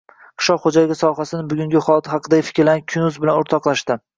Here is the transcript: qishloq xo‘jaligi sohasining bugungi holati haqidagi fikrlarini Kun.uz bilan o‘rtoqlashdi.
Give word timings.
qishloq 0.43 0.63
xo‘jaligi 0.63 0.97
sohasining 1.01 1.51
bugungi 1.53 1.83
holati 1.89 2.13
haqidagi 2.17 2.49
fikrlarini 2.49 2.87
Kun.uz 2.95 3.21
bilan 3.27 3.43
o‘rtoqlashdi. 3.45 4.03